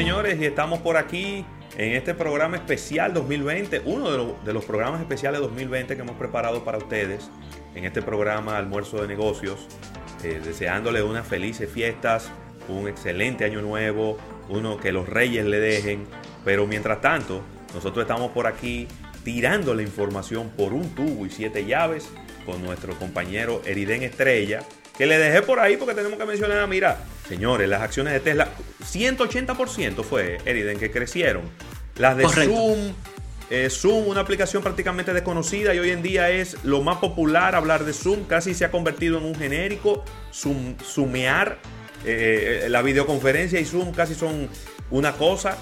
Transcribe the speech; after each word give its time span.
señores, 0.00 0.40
y 0.40 0.46
estamos 0.46 0.78
por 0.78 0.96
aquí 0.96 1.44
en 1.76 1.92
este 1.92 2.14
programa 2.14 2.56
especial 2.56 3.12
2020, 3.12 3.82
uno 3.84 4.34
de, 4.42 4.54
los 4.54 4.64
programas 4.64 5.02
especiales 5.02 5.42
2020 5.42 5.94
que 5.94 6.00
hemos 6.00 6.16
preparado 6.16 6.64
para 6.64 6.78
ustedes 6.78 7.28
en 7.74 7.84
este 7.84 8.00
programa 8.00 8.56
Almuerzo 8.56 9.02
de 9.02 9.08
Negocios, 9.08 9.68
eh, 10.24 10.40
deseándole 10.42 11.02
unas 11.02 11.26
felices 11.26 11.70
fiestas, 11.70 12.30
un 12.66 12.88
excelente 12.88 13.44
año 13.44 13.60
nuevo, 13.60 14.16
uno 14.48 14.78
que 14.78 14.90
los 14.90 15.06
reyes 15.06 15.44
le 15.44 15.60
dejen, 15.60 16.06
pero 16.46 16.66
mientras 16.66 17.02
tanto, 17.02 17.42
nosotros 17.74 18.04
estamos 18.04 18.30
por 18.30 18.46
aquí 18.46 18.88
tirando 19.22 19.74
la 19.74 19.82
información 19.82 20.48
por 20.48 20.72
un 20.72 20.94
tubo 20.94 21.26
y 21.26 21.30
siete 21.30 21.66
llaves 21.66 22.08
con 22.46 22.64
nuestro 22.64 22.94
compañero 22.94 23.60
Eriden 23.66 24.02
Estrella, 24.02 24.62
que 25.00 25.06
le 25.06 25.16
dejé 25.16 25.40
por 25.40 25.58
ahí 25.60 25.78
porque 25.78 25.94
tenemos 25.94 26.18
que 26.18 26.26
mencionar, 26.26 26.68
mira, 26.68 26.98
señores, 27.26 27.66
las 27.70 27.80
acciones 27.80 28.12
de 28.12 28.20
Tesla, 28.20 28.48
180% 28.84 30.04
fue, 30.04 30.36
Eriden, 30.44 30.78
que 30.78 30.90
crecieron. 30.90 31.44
Las 31.96 32.18
de 32.18 32.28
Zoom, 32.28 32.92
eh, 33.48 33.70
Zoom, 33.70 34.08
una 34.08 34.20
aplicación 34.20 34.62
prácticamente 34.62 35.14
desconocida 35.14 35.74
y 35.74 35.78
hoy 35.78 35.88
en 35.88 36.02
día 36.02 36.28
es 36.28 36.62
lo 36.64 36.82
más 36.82 36.98
popular 36.98 37.54
hablar 37.54 37.86
de 37.86 37.94
Zoom, 37.94 38.24
casi 38.24 38.52
se 38.52 38.66
ha 38.66 38.70
convertido 38.70 39.16
en 39.16 39.24
un 39.24 39.34
genérico, 39.34 40.04
Zoom, 40.34 40.76
Zoomear, 40.84 41.56
eh, 42.04 42.66
la 42.68 42.82
videoconferencia 42.82 43.58
y 43.58 43.64
Zoom 43.64 43.92
casi 43.92 44.14
son 44.14 44.50
una 44.90 45.12
cosa. 45.12 45.56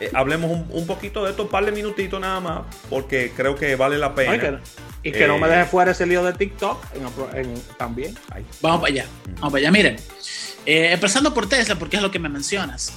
Eh, 0.00 0.10
hablemos 0.12 0.50
un, 0.68 0.86
poquito 0.88 1.22
de 1.22 1.30
esto, 1.30 1.44
un 1.44 1.50
par 1.50 1.64
de 1.64 1.70
minutitos 1.70 2.20
nada 2.20 2.40
más, 2.40 2.62
porque 2.90 3.30
creo 3.36 3.54
que 3.54 3.76
vale 3.76 3.96
la 3.96 4.12
pena. 4.12 4.60
Y 5.02 5.12
que 5.12 5.26
no 5.26 5.38
me 5.38 5.48
deje 5.48 5.64
fuera 5.64 5.92
ese 5.92 6.06
lío 6.06 6.24
de 6.24 6.32
TikTok 6.32 6.80
también. 7.76 8.16
Vamos 8.60 8.80
para 8.80 8.92
allá. 8.92 9.06
Vamos 9.36 9.52
para 9.52 9.58
allá. 9.58 9.70
Miren, 9.72 9.96
eh, 10.64 10.92
empezando 10.92 11.34
por 11.34 11.48
Tesla, 11.48 11.76
porque 11.76 11.96
es 11.96 12.02
lo 12.02 12.10
que 12.10 12.18
me 12.18 12.28
mencionas. 12.28 12.92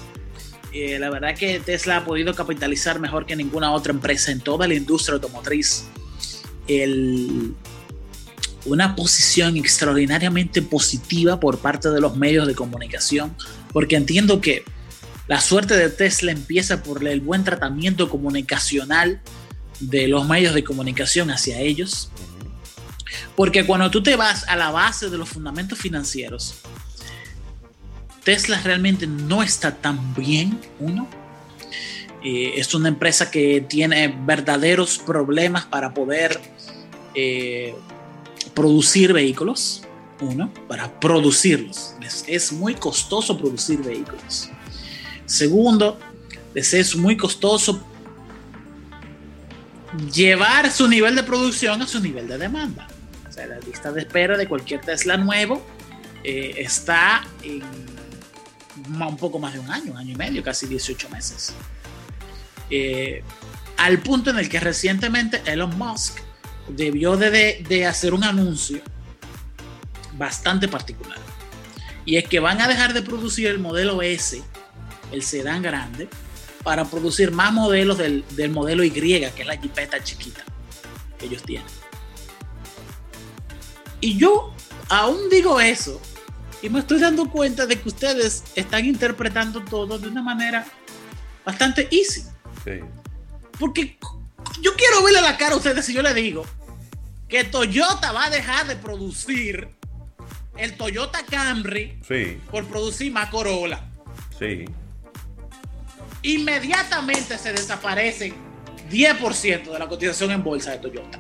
Eh, 0.72 1.00
la 1.00 1.09
verdad 1.09 1.36
que 1.36 1.59
Tesla 1.59 1.97
ha 1.97 2.06
podido 2.06 2.36
capitalizar 2.36 3.00
mejor 3.00 3.25
que 3.25 3.36
ninguna 3.36 3.72
otra 3.72 3.94
empresa 3.94 4.31
en 4.31 4.42
toda 4.42 4.67
la 4.67 4.73
industria 4.73 5.16
automotriz. 5.16 5.86
una 8.66 8.95
posición 8.95 9.58
extraordinariamente 9.58 10.64
positiva 10.64 11.40
por 11.40 11.59
parte 11.59 11.92
de 11.92 12.02
los 12.02 12.17
medios 12.17 12.47
de 12.47 12.56
comunicación, 12.56 13.36
porque 13.72 13.95
entiendo 13.95 14.42
que 14.42 14.64
la 15.28 15.40
suerte 15.40 15.78
de 15.78 15.90
Tesla 15.90 16.31
empieza 16.31 16.81
por 16.81 17.08
el 17.08 17.22
buen 17.22 17.44
tratamiento 17.44 18.09
comunicacional 18.09 19.22
de 19.80 20.08
los 20.08 20.28
medios 20.28 20.54
de 20.54 20.64
comunicación 20.64 21.31
hacia 21.31 21.59
ellos. 21.59 22.09
Porque 23.36 23.66
cuando 23.66 23.92
tú 23.92 24.02
te 24.02 24.16
vas 24.16 24.48
a 24.48 24.56
la 24.56 24.72
base 24.72 25.09
de 25.09 25.18
los 25.18 25.30
fundamentos 25.30 25.78
financieros, 25.80 26.56
Tesla 28.23 28.59
realmente 28.64 29.08
no 29.08 29.44
está 29.44 29.76
tan 29.76 30.14
bien, 30.16 30.59
uno. 30.80 31.08
Eh, 32.23 32.53
es 32.56 32.73
una 32.73 32.90
empresa 32.90 33.30
que 33.30 33.62
tiene 33.62 34.08
verdaderos 34.26 34.98
problemas 34.98 35.66
para 35.66 35.94
poder 35.94 36.42
eh, 37.14 37.76
producir 38.56 39.14
vehículos, 39.14 39.84
uno, 40.22 40.52
para 40.68 41.00
producirlos. 41.00 41.94
es 42.26 42.52
muy 42.52 42.73
costoso 42.73 43.38
producir 43.38 43.84
vehículos. 43.84 44.50
Segundo, 45.26 46.00
es 46.56 46.96
muy 46.96 47.18
costoso 47.18 47.84
llevar 50.14 50.72
su 50.72 50.88
nivel 50.88 51.16
de 51.16 51.24
producción 51.24 51.82
a 51.82 51.88
su 51.88 52.00
nivel 52.00 52.28
de 52.28 52.38
demanda. 52.38 52.88
O 53.28 53.32
sea, 53.32 53.48
la 53.48 53.60
lista 53.60 53.92
de 53.92 54.02
espera 54.02 54.38
de 54.38 54.48
cualquier 54.48 54.82
Tesla 54.82 55.18
nuevo 55.18 55.66
eh, 56.24 56.56
está 56.58 57.26
en 57.44 57.64
un 58.88 59.18
poco 59.18 59.40
más 59.40 59.54
de 59.54 59.60
un 59.60 59.70
año, 59.72 59.92
un 59.92 59.98
año 59.98 60.12
y 60.12 60.16
medio, 60.16 60.44
casi 60.44 60.68
18 60.68 61.10
meses. 61.10 61.54
Eh, 62.69 63.24
al 63.78 64.00
punto 64.00 64.30
en 64.30 64.40
el 64.40 64.50
que 64.50 64.59
recientemente 64.59 65.42
Elon 65.46 65.78
Musk 65.78 66.19
debió 66.68 67.18
de, 67.18 67.64
de 67.68 67.86
hacer 67.86 68.14
un 68.14 68.24
anuncio 68.24 68.81
bastante 70.14 70.68
particular. 70.68 71.18
Y 72.06 72.18
es 72.18 72.28
que 72.28 72.40
van 72.40 72.62
a 72.62 72.68
dejar 72.68 72.94
de 72.94 73.02
producir 73.02 73.48
el 73.48 73.59
modelo 73.59 74.02
S, 74.02 74.42
el 75.12 75.24
sedán 75.24 75.62
grande, 75.62 76.08
para 76.66 76.84
producir 76.84 77.31
más 77.31 77.53
modelos 77.53 78.00
del, 78.00 78.50
modelo 78.50 78.84
Y, 78.84 78.90
que 78.90 79.30
es 79.38 79.46
la 79.46 79.56
jipeta 79.56 80.03
chiquita 80.03 80.44
que 81.20 81.28
ellos 81.28 81.44
tienen. 81.44 81.68
Y 84.02 84.18
yo 84.18 84.52
aún 84.90 85.30
digo 85.30 85.62
eso 85.62 86.02
y 86.64 86.70
me 86.70 86.80
estoy 86.80 87.00
dando 87.00 87.30
cuenta 87.30 87.68
de 87.68 87.80
que 87.80 87.88
ustedes 87.88 88.44
están 88.56 88.84
interpretando 88.84 89.62
todo 89.62 90.00
de 90.00 90.08
una 90.08 90.24
manera 90.24 90.66
bastante 91.46 91.88
easy. 91.92 92.24
Porque 93.59 94.00
yo 94.59 94.74
quiero 94.75 95.04
verle 95.04 95.22
la 95.22 95.38
cara 95.38 95.54
a 95.54 95.58
ustedes 95.58 95.86
si 95.86 95.94
yo 95.94 96.02
le 96.02 96.16
digo 96.16 96.46
que 97.30 97.44
Toyota 97.44 98.12
va 98.12 98.25
a 98.25 98.30
dejar 98.31 98.66
de 98.66 98.75
producir 98.75 99.70
el 100.58 100.75
Toyota 100.78 101.24
Camry 101.30 102.00
por 102.50 102.66
producir 102.66 103.12
más 103.12 103.30
Corolla. 103.30 103.84
Sí 104.40 104.66
inmediatamente 106.25 107.38
se 107.38 107.53
desaparece 107.53 108.34
10% 108.90 109.72
de 109.72 109.80
la 109.80 109.88
cotización 109.88 110.31
en 110.31 110.44
bolsa 110.44 110.72
de 110.72 110.78
Toyota. 110.80 111.19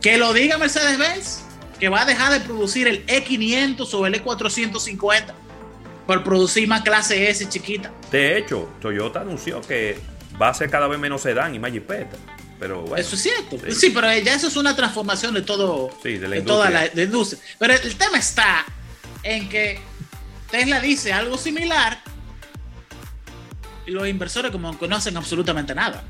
Que 0.00 0.18
lo 0.18 0.32
diga 0.32 0.58
Mercedes-Benz, 0.58 1.42
que 1.78 1.88
va 1.88 2.02
a 2.02 2.04
dejar 2.04 2.32
de 2.32 2.40
producir 2.40 2.88
el 2.88 3.06
E500 3.06 3.94
o 3.94 4.06
el 4.06 4.22
E450 4.22 5.34
por 6.06 6.24
producir 6.24 6.66
más 6.68 6.82
clase 6.82 7.28
S 7.30 7.48
chiquita. 7.48 7.92
De 8.10 8.38
hecho, 8.38 8.68
Toyota 8.80 9.20
anunció 9.20 9.60
que 9.60 9.98
va 10.40 10.48
a 10.48 10.54
ser 10.54 10.68
cada 10.68 10.88
vez 10.88 10.98
menos 10.98 11.22
sedán 11.22 11.54
y 11.54 11.58
más 11.58 11.72
jipeta. 11.72 12.16
Pero 12.58 12.82
bueno, 12.82 12.96
eso 12.96 13.14
es 13.14 13.22
cierto. 13.22 13.58
Sí. 13.70 13.90
pero 13.90 14.12
ya 14.18 14.34
eso 14.34 14.48
es 14.48 14.56
una 14.56 14.74
transformación 14.74 15.34
de 15.34 15.42
todo, 15.42 15.90
de, 16.02 16.42
toda 16.42 16.70
la 16.70 17.02
industria. 17.02 17.40
Pero 17.58 17.74
el 17.74 17.96
tema 17.96 18.18
está 18.18 18.64
en 19.22 19.48
que 19.48 19.78
Tesla 20.50 20.80
dice 20.80 21.12
algo 21.12 21.38
similar 21.38 22.02
y 23.86 23.90
los 23.90 24.08
inversores 24.08 24.50
como 24.50 24.76
conocen 24.78 25.16
absolutamente 25.16 25.74
nada. 25.74 26.02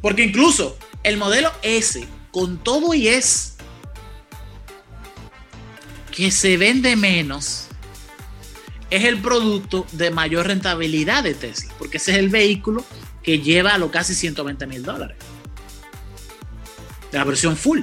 Porque 0.00 0.24
incluso 0.24 0.78
el 1.02 1.16
modelo 1.16 1.50
S, 1.62 2.06
con 2.30 2.58
todo 2.58 2.94
y 2.94 3.08
es 3.08 3.56
que 6.14 6.30
se 6.30 6.56
vende 6.56 6.94
menos, 6.96 7.68
es 8.90 9.04
el 9.04 9.20
producto 9.20 9.86
de 9.92 10.10
mayor 10.10 10.46
rentabilidad 10.46 11.24
de 11.24 11.34
Tesla, 11.34 11.72
porque 11.78 11.96
ese 11.96 12.12
es 12.12 12.18
el 12.18 12.28
vehículo 12.28 12.84
que 13.22 13.40
lleva 13.40 13.74
a 13.74 13.78
lo 13.78 13.90
casi 13.90 14.14
120 14.14 14.66
mil 14.66 14.82
dólares. 14.82 15.16
De 17.10 17.18
la 17.18 17.24
versión 17.24 17.56
full. 17.56 17.80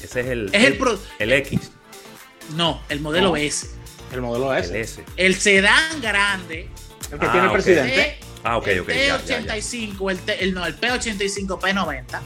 Ese 0.00 0.20
es 0.20 0.26
el, 0.26 0.50
el, 0.52 0.98
el, 1.18 1.32
X. 1.32 1.60
No, 2.56 2.80
el 2.88 3.00
modelo 3.00 3.36
S. 3.36 3.68
El 4.14 4.22
modelo 4.22 4.54
S. 4.54 5.04
El, 5.16 5.34
sedán 5.34 6.00
grande. 6.00 6.68
El 7.10 7.18
que 7.18 7.26
tiene 7.26 7.40
el 7.40 7.46
ah, 7.46 7.52
presidente. 7.52 8.18
ah, 8.44 8.56
ok, 8.58 8.68
ok. 8.82 8.88
El 8.88 9.12
P85, 9.12 10.36
El, 10.38 10.54
no, 10.54 10.64
el 10.64 10.78
P85 10.80 11.60
P90, 11.60 12.20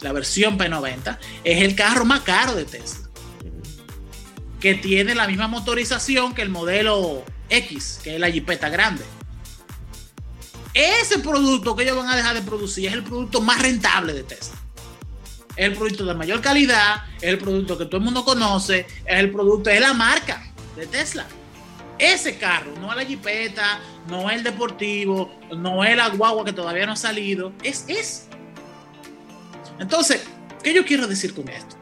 la 0.00 0.12
versión 0.12 0.56
P90, 0.56 1.18
es 1.42 1.62
el 1.62 1.74
carro 1.74 2.04
más 2.04 2.20
caro 2.20 2.54
de 2.54 2.64
Tesla. 2.64 3.08
Que 4.60 4.76
tiene 4.76 5.16
la 5.16 5.26
misma 5.26 5.48
motorización 5.48 6.34
que 6.34 6.42
el 6.42 6.50
modelo 6.50 7.24
X, 7.50 8.00
que 8.02 8.14
es 8.14 8.20
la 8.20 8.30
Jeepeta 8.30 8.68
grande. 8.68 9.04
Ese 10.72 11.18
producto 11.18 11.74
que 11.74 11.82
ellos 11.82 11.96
van 11.96 12.08
a 12.08 12.16
dejar 12.16 12.34
de 12.34 12.42
producir 12.42 12.86
es 12.86 12.94
el 12.94 13.02
producto 13.02 13.40
más 13.40 13.60
rentable 13.60 14.12
de 14.12 14.22
Tesla. 14.22 14.54
Es 15.56 15.66
el 15.66 15.74
producto 15.74 16.04
de 16.04 16.14
mayor 16.14 16.40
calidad, 16.40 17.02
es 17.16 17.28
el 17.28 17.38
producto 17.38 17.76
que 17.76 17.86
todo 17.86 17.98
el 17.98 18.04
mundo 18.04 18.24
conoce, 18.24 18.86
es 19.04 19.18
el 19.18 19.30
producto, 19.32 19.70
es 19.70 19.80
la 19.80 19.94
marca 19.94 20.53
de 20.76 20.86
Tesla. 20.86 21.26
Ese 21.98 22.38
carro, 22.38 22.72
no 22.80 22.90
es 22.90 22.96
la 22.96 23.04
Jeepeta, 23.04 23.80
no 24.08 24.30
el 24.30 24.42
deportivo, 24.42 25.32
no 25.56 25.84
es 25.84 25.96
la 25.96 26.08
guagua 26.08 26.44
que 26.44 26.52
todavía 26.52 26.86
no 26.86 26.92
ha 26.92 26.96
salido, 26.96 27.52
es 27.62 27.84
ese. 27.88 28.24
Entonces, 29.78 30.24
¿qué 30.62 30.74
yo 30.74 30.84
quiero 30.84 31.06
decir 31.06 31.34
con 31.34 31.48
esto? 31.48 31.76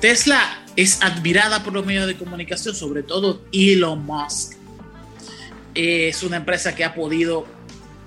Tesla 0.00 0.64
es 0.76 1.02
admirada 1.02 1.62
por 1.62 1.72
los 1.74 1.84
medios 1.84 2.06
de 2.06 2.16
comunicación, 2.16 2.74
sobre 2.74 3.02
todo 3.02 3.42
Elon 3.52 4.04
Musk. 4.04 4.54
Es 5.74 6.22
una 6.22 6.38
empresa 6.38 6.74
que 6.74 6.84
ha 6.84 6.94
podido 6.94 7.46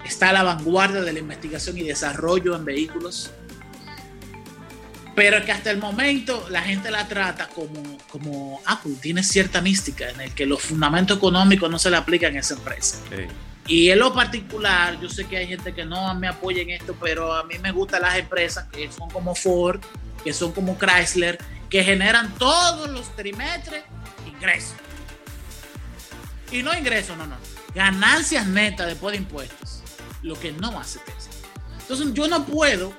estar 0.04 0.30
a 0.30 0.34
la 0.34 0.44
vanguardia 0.44 1.02
de 1.02 1.14
la 1.14 1.20
investigación 1.20 1.78
y 1.78 1.84
desarrollo 1.84 2.56
en 2.56 2.66
vehículos 2.66 3.32
pero 5.16 5.44
que 5.46 5.52
hasta 5.54 5.72
el 5.72 5.78
momento 5.78 6.46
la 6.50 6.62
gente 6.62 6.92
la 6.92 7.08
trata 7.08 7.48
como, 7.48 7.98
como 8.10 8.60
Apple, 8.66 8.66
ah, 8.66 8.80
pues, 8.84 9.00
tiene 9.00 9.24
cierta 9.24 9.62
mística 9.62 10.10
en 10.10 10.20
el 10.20 10.32
que 10.36 10.46
los 10.46 10.62
fundamentos 10.62 11.18
económicos 11.18 11.72
no 11.72 11.80
se 11.80 11.90
le 11.90 11.96
aplican 11.96 12.36
a 12.36 12.40
esa 12.40 12.56
empresa. 12.56 12.98
Y 13.66 13.90
en 13.90 14.00
lo 14.00 14.14
particular, 14.14 15.00
yo 15.00 15.10
sé 15.10 15.26
que 15.26 15.38
hay 15.38 15.48
gente 15.48 15.74
que 15.74 15.86
no 15.86 16.14
me 16.16 16.28
apoya 16.28 16.62
en 16.62 16.70
esto, 16.70 16.96
pero 17.02 17.34
a 17.34 17.44
mí 17.46 17.58
me 17.60 17.72
gustan 17.72 18.02
las 18.02 18.18
empresas 18.18 18.68
que 18.72 18.92
son 18.92 19.10
como 19.10 19.34
Ford, 19.34 19.82
que 20.24 20.34
son 20.34 20.52
como 20.52 20.78
Chrysler, 20.78 21.40
que 21.70 21.84
generan 21.84 22.34
todos 22.36 22.90
los 22.90 23.16
trimestres 23.16 23.84
ingresos. 24.28 24.76
Y 26.52 26.62
no 26.62 26.78
ingresos, 26.78 27.18
no, 27.18 27.26
no. 27.26 27.38
Ganancias 27.74 28.46
netas 28.46 28.88
después 28.88 29.14
de 29.14 29.18
impuestos. 29.20 29.82
Lo 30.22 30.40
que 30.40 30.52
no 30.52 30.80
hace 30.80 31.00
Tesla. 31.00 31.34
Entonces 31.80 32.14
yo 32.14 32.28
no 32.28 32.46
puedo 32.46 32.94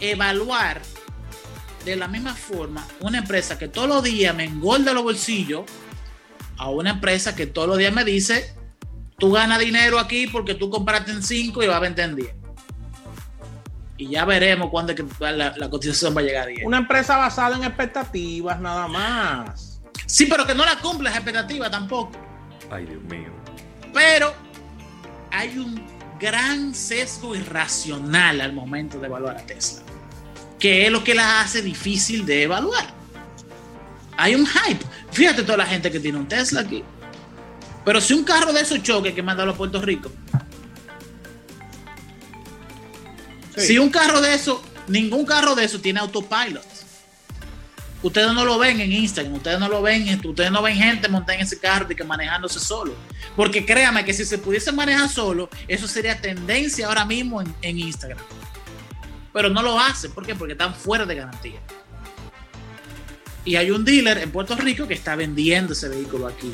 evaluar 0.00 0.80
de 1.84 1.96
la 1.96 2.08
misma 2.08 2.34
forma 2.34 2.86
una 3.00 3.18
empresa 3.18 3.58
que 3.58 3.68
todos 3.68 3.88
los 3.88 4.02
días 4.02 4.34
me 4.34 4.44
engorda 4.44 4.92
los 4.92 5.02
bolsillos 5.02 5.62
a 6.58 6.68
una 6.68 6.90
empresa 6.90 7.34
que 7.34 7.46
todos 7.46 7.68
los 7.68 7.78
días 7.78 7.92
me 7.92 8.04
dice, 8.04 8.54
tú 9.18 9.32
ganas 9.32 9.58
dinero 9.58 9.98
aquí 9.98 10.26
porque 10.26 10.54
tú 10.54 10.68
compraste 10.68 11.10
en 11.10 11.22
5 11.22 11.62
y 11.62 11.66
vas 11.66 11.76
a 11.76 11.80
vender 11.80 12.10
en 12.10 12.16
10. 12.16 12.34
Y 13.96 14.08
ya 14.08 14.24
veremos 14.24 14.70
cuándo 14.70 14.92
es 14.92 15.00
que 15.00 15.06
la, 15.20 15.54
la 15.56 15.70
cotización 15.70 16.14
va 16.16 16.20
a 16.20 16.24
llegar 16.24 16.44
a 16.44 16.46
10. 16.46 16.66
Una 16.66 16.78
empresa 16.78 17.16
basada 17.16 17.56
en 17.56 17.64
expectativas 17.64 18.60
nada 18.60 18.88
más. 18.88 19.80
Sí, 20.06 20.26
pero 20.26 20.46
que 20.46 20.54
no 20.54 20.64
la 20.64 20.76
cumple 20.80 21.08
las 21.08 21.16
expectativas 21.16 21.70
tampoco. 21.70 22.12
Ay, 22.70 22.84
Dios 22.86 23.02
mío. 23.04 23.30
Pero 23.92 24.34
hay 25.30 25.56
un 25.58 25.82
gran 26.18 26.74
sesgo 26.74 27.34
irracional 27.34 28.40
al 28.40 28.52
momento 28.52 28.98
de 28.98 29.06
evaluar 29.06 29.38
a 29.38 29.46
Tesla, 29.46 29.82
que 30.60 30.86
es 30.86 30.92
lo 30.92 31.02
que 31.02 31.14
la 31.14 31.40
hace 31.40 31.62
difícil 31.62 32.24
de 32.26 32.44
evaluar. 32.44 32.86
Hay 34.16 34.34
un 34.34 34.46
hype. 34.46 34.84
Fíjate 35.10 35.42
toda 35.42 35.56
la 35.58 35.66
gente 35.66 35.90
que 35.90 35.98
tiene 35.98 36.18
un 36.18 36.28
Tesla 36.28 36.60
aquí. 36.60 36.84
Pero 37.84 38.00
si 38.00 38.12
un 38.12 38.22
carro 38.22 38.52
de 38.52 38.60
esos 38.60 38.82
choques 38.82 39.14
que 39.14 39.22
mandarlo 39.22 39.54
a 39.54 39.56
Puerto 39.56 39.80
Rico, 39.80 40.12
Sí. 43.56 43.66
si 43.66 43.78
un 43.78 43.90
carro 43.90 44.20
de 44.20 44.34
esos, 44.34 44.60
ningún 44.86 45.24
carro 45.26 45.54
de 45.54 45.64
esos 45.64 45.82
tiene 45.82 46.00
autopilot. 46.00 46.64
Ustedes 48.02 48.32
no 48.32 48.44
lo 48.44 48.58
ven 48.58 48.80
en 48.80 48.92
Instagram, 48.92 49.34
ustedes 49.34 49.58
no 49.58 49.68
lo 49.68 49.82
ven, 49.82 50.20
ustedes 50.24 50.50
no 50.50 50.62
ven 50.62 50.76
gente 50.76 51.08
montada 51.08 51.34
en 51.36 51.42
ese 51.44 51.58
carro 51.58 51.86
y 51.90 51.94
que 51.94 52.04
manejándose 52.04 52.58
solo. 52.60 52.94
Porque 53.36 53.66
créame 53.66 54.04
que 54.04 54.14
si 54.14 54.24
se 54.24 54.38
pudiese 54.38 54.72
manejar 54.72 55.08
solo, 55.08 55.50
eso 55.68 55.86
sería 55.86 56.18
tendencia 56.20 56.86
ahora 56.86 57.04
mismo 57.04 57.42
en, 57.42 57.54
en 57.60 57.78
Instagram. 57.78 58.18
Pero 59.32 59.48
no 59.48 59.62
lo 59.62 59.78
hacen, 59.78 60.12
¿por 60.12 60.26
qué? 60.26 60.34
Porque 60.34 60.52
están 60.52 60.74
fuera 60.74 61.06
de 61.06 61.14
garantía. 61.14 61.60
Y 63.44 63.56
hay 63.56 63.70
un 63.70 63.84
dealer 63.84 64.18
en 64.18 64.30
Puerto 64.30 64.54
Rico 64.56 64.86
que 64.86 64.94
está 64.94 65.16
vendiendo 65.16 65.72
ese 65.72 65.88
vehículo 65.88 66.26
aquí. 66.26 66.52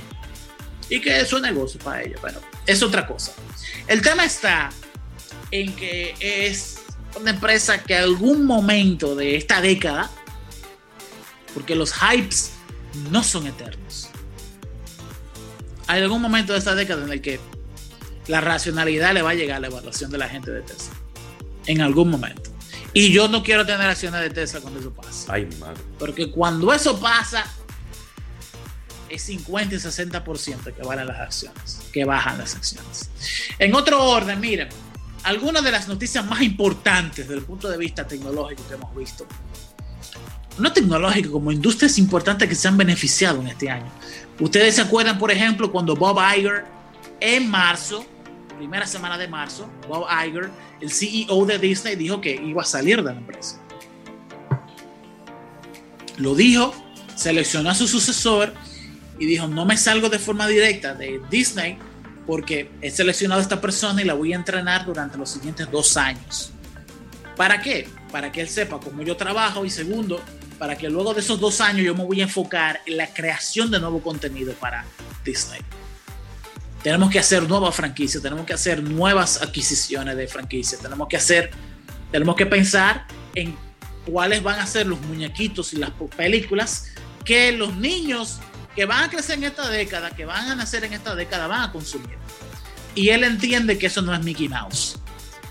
Y 0.89 1.01
que 1.01 1.21
es 1.21 1.33
un 1.33 1.43
negocio 1.43 1.81
para 1.81 2.03
ellos, 2.03 2.21
pero 2.23 2.41
es 2.67 2.83
otra 2.83 3.07
cosa. 3.07 3.33
El 3.89 4.03
tema 4.03 4.25
está 4.25 4.71
en 5.51 5.75
que 5.75 6.15
es 6.21 6.79
una 7.19 7.31
empresa 7.31 7.83
que 7.83 7.97
algún 7.97 8.45
momento 8.45 9.17
de 9.17 9.37
esta 9.37 9.61
década, 9.61 10.11
porque 11.55 11.75
los 11.75 11.93
hypes 11.93 12.53
no 13.11 13.25
son 13.25 13.47
eternos, 13.47 14.11
hay 15.89 16.03
algún 16.03 16.21
momento 16.21 16.53
de 16.53 16.59
esta 16.59 16.75
década 16.75 17.05
en 17.05 17.13
el 17.13 17.21
que 17.21 17.41
la 18.27 18.41
racionalidad 18.41 19.15
le 19.15 19.23
va 19.23 19.31
a 19.31 19.35
llegar 19.35 19.59
a 19.59 19.61
la 19.61 19.67
evaluación 19.69 20.11
de 20.11 20.19
la 20.19 20.29
gente 20.29 20.51
de 20.51 20.63
Tesla. 20.63 20.95
En 21.67 21.81
algún 21.81 22.11
momento. 22.11 22.56
Y 22.97 23.13
yo 23.13 23.29
no 23.29 23.43
quiero 23.43 23.67
tener 23.67 23.87
acciones 23.87 24.23
de 24.23 24.31
Tesla 24.31 24.63
cuando 24.63 24.81
eso 24.81 24.91
pase. 24.91 25.27
Ay, 25.29 25.45
mi 25.45 25.55
madre. 25.57 25.83
Porque 25.99 26.31
cuando 26.31 26.73
eso 26.73 26.99
pasa, 26.99 27.45
es 29.11 29.21
50 29.21 29.75
y 29.75 29.79
60% 29.79 30.75
que 30.75 30.83
valen 30.83 31.07
las 31.07 31.21
acciones, 31.21 31.83
que 31.93 32.07
bajan 32.07 32.39
las 32.39 32.55
acciones. 32.55 33.11
En 33.59 33.75
otro 33.75 34.03
orden, 34.03 34.41
miren, 34.41 34.71
algunas 35.25 35.63
de 35.63 35.73
las 35.73 35.89
noticias 35.89 36.25
más 36.25 36.41
importantes 36.41 37.29
desde 37.29 37.39
el 37.39 37.45
punto 37.45 37.69
de 37.69 37.77
vista 37.77 38.07
tecnológico 38.07 38.67
que 38.67 38.75
hemos 38.77 38.97
visto. 38.97 39.27
No 40.57 40.73
tecnológico, 40.73 41.33
como 41.33 41.53
industrias 41.53 41.99
importantes 41.99 42.49
que 42.49 42.55
se 42.55 42.67
han 42.67 42.79
beneficiado 42.79 43.43
en 43.43 43.49
este 43.49 43.69
año. 43.69 43.93
Ustedes 44.41 44.77
se 44.77 44.81
acuerdan, 44.81 45.19
por 45.19 45.31
ejemplo, 45.31 45.71
cuando 45.71 45.97
Bob 45.97 46.19
Iger 46.35 46.65
en 47.21 47.51
marzo, 47.51 48.07
primera 48.57 48.87
semana 48.87 49.19
de 49.19 49.29
marzo, 49.29 49.71
Bob 49.89 50.07
Iger, 50.27 50.51
el 50.81 50.91
CEO 50.91 51.47
de 51.47 51.59
Disney, 51.59 51.97
dijo 51.97 52.21
que 52.21 52.35
iba 52.35 52.63
a 52.63 52.65
salir 52.65 52.99
de 52.99 53.13
la 53.13 53.19
empresa. 53.19 53.61
Lo 56.17 56.35
dijo, 56.35 56.75
seleccionó 57.15 57.71
a 57.71 57.75
su 57.75 57.87
sucesor 57.87 58.53
y 59.19 59.27
dijo, 59.27 59.47
no 59.47 59.65
me 59.65 59.77
salgo 59.77 60.09
de 60.09 60.19
forma 60.19 60.47
directa 60.47 60.95
de 60.95 61.21
Disney 61.31 61.79
porque 62.27 62.71
he 62.81 62.91
seleccionado 62.91 63.41
a 63.41 63.43
esta 63.43 63.61
persona 63.61 64.03
y 64.03 64.05
la 64.05 64.15
voy 64.15 64.33
a 64.33 64.37
entrenar 64.37 64.85
durante 64.85 65.17
los 65.17 65.31
siguientes 65.31 65.71
dos 65.71 65.97
años. 65.97 66.53
¿Para 67.37 67.61
qué? 67.61 67.89
Para 68.11 68.33
que 68.33 68.41
él 68.41 68.49
sepa 68.49 68.81
cómo 68.81 69.03
yo 69.03 69.17
trabajo 69.17 69.65
y 69.65 69.71
segundo, 69.71 70.21
para 70.59 70.77
que 70.77 70.89
luego 70.89 71.15
de 71.15 71.21
esos 71.21 71.39
dos 71.39 71.61
años 71.61 71.85
yo 71.85 71.95
me 71.95 72.05
voy 72.05 72.21
a 72.21 72.25
enfocar 72.25 72.81
en 72.87 72.97
la 72.97 73.13
creación 73.13 73.71
de 73.71 73.79
nuevo 73.79 74.01
contenido 74.01 74.55
para 74.55 74.85
Disney. 75.25 75.61
Tenemos 76.87 77.11
que 77.11 77.19
hacer 77.19 77.49
nuevas 77.49 77.75
franquicias, 77.75 78.23
tenemos 78.23 78.47
que 78.47 78.53
hacer 78.53 78.81
nuevas 78.81 79.43
adquisiciones 79.43 80.17
de 80.17 80.29
franquicias, 80.29 80.81
tenemos 80.81 81.09
que 81.09 81.17
hacer, 81.17 81.51
tenemos 82.13 82.37
que 82.37 82.47
pensar 82.47 83.09
en 83.35 83.57
cuáles 84.05 84.41
van 84.41 84.61
a 84.61 84.67
ser 84.69 84.87
los 84.87 85.01
muñequitos 85.01 85.73
y 85.73 85.79
las 85.79 85.91
películas 86.17 86.93
que 87.25 87.51
los 87.51 87.75
niños 87.75 88.39
que 88.77 88.85
van 88.85 89.03
a 89.03 89.11
crecer 89.11 89.39
en 89.39 89.43
esta 89.43 89.69
década, 89.69 90.11
que 90.11 90.27
van 90.27 90.49
a 90.49 90.55
nacer 90.55 90.85
en 90.85 90.93
esta 90.93 91.17
década, 91.17 91.49
van 91.49 91.63
a 91.63 91.73
consumir. 91.73 92.19
Y 92.95 93.09
él 93.09 93.25
entiende 93.25 93.77
que 93.79 93.87
eso 93.87 94.01
no 94.01 94.15
es 94.15 94.23
Mickey 94.23 94.49
Mouse. 94.49 94.97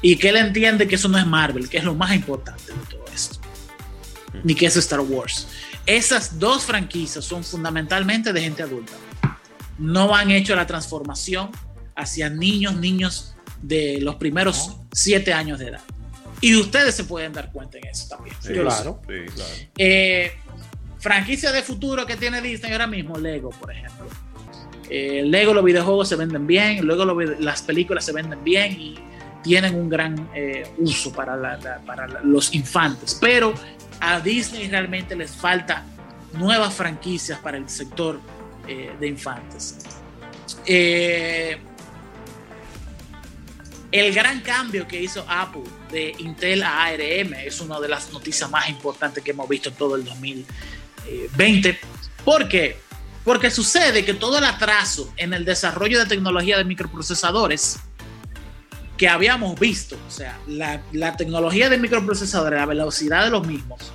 Y 0.01 0.15
que 0.15 0.29
él 0.29 0.37
entiende 0.37 0.87
que 0.87 0.95
eso 0.95 1.09
no 1.09 1.17
es 1.17 1.27
Marvel, 1.27 1.67
que 1.67 1.79
es 1.79 1.83
lo 1.83 1.95
más 1.95 2.15
importante 2.15 2.71
de 2.71 2.79
todo 2.89 3.03
esto. 3.13 3.39
Ni 4.41 4.55
que 4.55 4.67
es 4.67 4.77
Star 4.77 5.01
Wars. 5.01 5.49
Esas 5.85 6.39
dos 6.39 6.63
franquicias 6.63 7.25
son 7.25 7.43
fundamentalmente 7.43 8.31
de 8.31 8.39
gente 8.39 8.63
adulta. 8.63 8.93
No 9.77 10.15
han 10.15 10.31
hecho 10.31 10.55
la 10.55 10.65
transformación 10.67 11.49
hacia 11.95 12.29
niños, 12.29 12.75
niños 12.75 13.35
de 13.61 13.99
los 14.01 14.15
primeros 14.15 14.77
siete 14.91 15.33
años 15.33 15.59
de 15.59 15.67
edad. 15.69 15.81
Y 16.41 16.55
ustedes 16.55 16.95
se 16.95 17.05
pueden 17.05 17.33
dar 17.33 17.51
cuenta 17.51 17.77
en 17.77 17.87
eso 17.87 18.07
también. 18.09 18.35
Sí, 18.41 18.53
Yo 18.53 18.63
claro. 18.63 19.01
Sí, 19.07 19.13
claro. 19.33 19.51
Eh, 19.77 20.31
franquicia 20.99 21.51
de 21.51 21.61
futuro 21.63 22.05
que 22.05 22.15
tiene 22.17 22.41
Disney 22.41 22.71
ahora 22.71 22.87
mismo, 22.87 23.17
Lego, 23.17 23.49
por 23.51 23.71
ejemplo. 23.71 24.05
Eh, 24.89 25.23
Lego, 25.25 25.53
los 25.53 25.63
videojuegos 25.63 26.07
se 26.09 26.15
venden 26.15 26.45
bien, 26.45 26.85
luego 26.85 27.05
los 27.05 27.39
las 27.39 27.61
películas 27.63 28.05
se 28.05 28.11
venden 28.11 28.43
bien 28.43 28.73
y 28.79 28.95
tienen 29.43 29.75
un 29.75 29.89
gran 29.89 30.29
eh, 30.35 30.67
uso 30.77 31.11
para, 31.11 31.35
la- 31.35 31.57
la- 31.57 31.79
para 31.79 32.07
la- 32.07 32.21
los 32.21 32.53
infantes. 32.53 33.17
Pero 33.19 33.53
a 33.99 34.19
Disney 34.19 34.67
realmente 34.67 35.15
les 35.15 35.31
falta 35.31 35.83
nuevas 36.33 36.73
franquicias 36.73 37.39
para 37.39 37.57
el 37.57 37.67
sector 37.69 38.19
eh, 38.67 38.95
de 38.99 39.07
infantes. 39.07 39.77
Eh, 40.65 41.57
el 43.91 44.13
gran 44.13 44.41
cambio 44.41 44.87
que 44.87 45.01
hizo 45.01 45.25
Apple 45.27 45.63
de 45.91 46.13
Intel 46.19 46.63
a 46.63 46.85
ARM 46.85 47.33
es 47.33 47.61
una 47.61 47.79
de 47.79 47.87
las 47.87 48.11
noticias 48.11 48.49
más 48.49 48.69
importantes 48.69 49.23
que 49.23 49.31
hemos 49.31 49.47
visto 49.47 49.69
en 49.69 49.75
todo 49.75 49.95
el 49.95 50.03
2020. 50.03 51.79
¿Por 52.23 52.47
qué? 52.49 52.77
Porque 53.23 53.49
sucede 53.49 54.03
que 54.03 54.13
todo 54.13 54.37
el 54.37 54.43
atraso 54.43 55.11
en 55.17 55.33
el 55.33 55.45
desarrollo 55.45 55.99
de 55.99 56.05
tecnología 56.05 56.57
de 56.57 56.65
microprocesadores 56.65 57.79
que 58.97 59.09
habíamos 59.09 59.59
visto, 59.59 59.97
o 60.07 60.11
sea, 60.11 60.39
la, 60.47 60.81
la 60.91 61.17
tecnología 61.17 61.69
de 61.69 61.77
microprocesadores, 61.77 62.59
la 62.59 62.65
velocidad 62.65 63.25
de 63.25 63.29
los 63.29 63.45
mismos, 63.45 63.91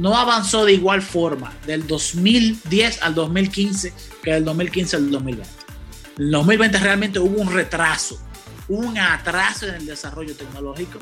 no 0.00 0.16
avanzó 0.16 0.64
de 0.64 0.72
igual 0.72 1.02
forma 1.02 1.52
del 1.66 1.86
2010 1.86 3.02
al 3.02 3.14
2015 3.14 3.92
que 4.22 4.32
del 4.32 4.44
2015 4.44 4.96
al 4.96 5.10
2020. 5.10 5.50
En 6.16 6.24
el 6.24 6.30
2020 6.32 6.78
realmente 6.78 7.18
hubo 7.18 7.40
un 7.40 7.52
retraso, 7.52 8.20
un 8.68 8.98
atraso 8.98 9.66
en 9.66 9.76
el 9.76 9.86
desarrollo 9.86 10.34
tecnológico. 10.34 10.98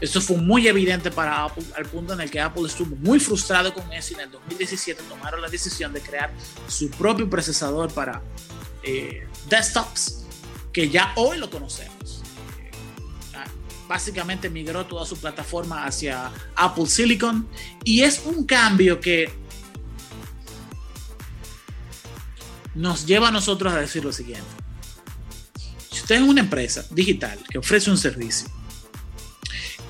Eso 0.00 0.20
fue 0.20 0.36
muy 0.36 0.66
evidente 0.66 1.12
para 1.12 1.44
Apple, 1.44 1.64
al 1.76 1.86
punto 1.86 2.14
en 2.14 2.20
el 2.20 2.30
que 2.30 2.40
Apple 2.40 2.64
estuvo 2.66 2.96
muy 2.96 3.20
frustrado 3.20 3.72
con 3.72 3.92
eso 3.92 4.12
y 4.12 4.14
en 4.14 4.22
el 4.22 4.30
2017 4.32 5.00
tomaron 5.08 5.40
la 5.40 5.48
decisión 5.48 5.92
de 5.92 6.00
crear 6.00 6.32
su 6.66 6.90
propio 6.90 7.30
procesador 7.30 7.92
para 7.92 8.20
eh, 8.82 9.28
desktops, 9.48 10.24
que 10.72 10.88
ya 10.88 11.12
hoy 11.14 11.38
lo 11.38 11.48
conocemos. 11.48 11.91
Ah, 13.92 13.96
básicamente 13.96 14.48
migró 14.48 14.86
toda 14.86 15.04
su 15.04 15.18
plataforma 15.18 15.84
hacia 15.84 16.30
Apple 16.56 16.86
Silicon 16.86 17.46
y 17.84 18.00
es 18.00 18.22
un 18.24 18.46
cambio 18.46 18.98
que 18.98 19.30
nos 22.74 23.04
lleva 23.04 23.28
a 23.28 23.30
nosotros 23.30 23.70
a 23.70 23.80
decir 23.80 24.02
lo 24.02 24.10
siguiente. 24.10 24.48
Si 25.90 26.00
usted 26.00 26.14
es 26.16 26.22
una 26.22 26.40
empresa 26.40 26.86
digital 26.90 27.38
que 27.50 27.58
ofrece 27.58 27.90
un 27.90 27.98
servicio, 27.98 28.48